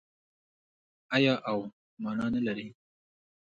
[1.15, 1.57] آیا او
[2.01, 2.67] مانا نلري؟